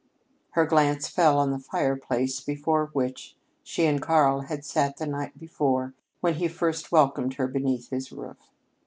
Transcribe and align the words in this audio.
Her 0.57 0.65
glance 0.65 1.07
fell 1.07 1.37
on 1.37 1.51
the 1.51 1.59
fireplace 1.59 2.41
before 2.43 2.87
which 2.93 3.35
she 3.61 3.85
and 3.85 4.01
Karl 4.01 4.39
had 4.41 4.65
sat 4.65 4.97
the 4.97 5.05
night 5.05 5.33
when 6.21 6.33
he 6.33 6.47
first 6.47 6.91
welcomed 6.91 7.35
her 7.35 7.47
beneath 7.47 7.91
his 7.91 8.11
roof. 8.11 8.49